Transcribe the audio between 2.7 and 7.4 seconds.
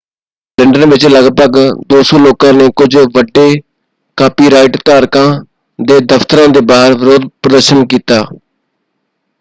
ਕੁਝ ਵੱਡੇ ਕਾਪੀਰਾਈਟ ਧਾਰਕਾਂ ਦੇ ਦਫਤਰਾਂ ਦੇ ਬਾਹਰ ਵਿਰੋਧ